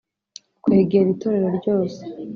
kwegera 0.63 1.07
itorero 1.15 1.47
ryose, 1.59 1.99